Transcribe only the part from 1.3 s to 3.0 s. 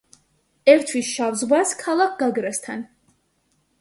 ზღვას ქალაქ გაგრასთან.